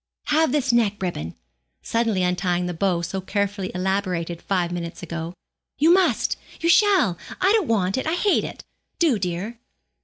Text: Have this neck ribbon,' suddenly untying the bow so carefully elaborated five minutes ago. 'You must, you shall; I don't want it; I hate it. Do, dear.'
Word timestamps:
Have 0.29 0.51
this 0.51 0.73
neck 0.73 0.99
ribbon,' 0.99 1.35
suddenly 1.83 2.23
untying 2.23 2.65
the 2.65 2.73
bow 2.73 3.03
so 3.03 3.21
carefully 3.21 3.71
elaborated 3.75 4.41
five 4.41 4.71
minutes 4.71 5.03
ago. 5.03 5.35
'You 5.77 5.93
must, 5.93 6.37
you 6.59 6.69
shall; 6.69 7.19
I 7.39 7.51
don't 7.51 7.67
want 7.67 7.99
it; 7.99 8.07
I 8.07 8.13
hate 8.15 8.43
it. 8.43 8.63
Do, 8.97 9.19
dear.' 9.19 9.59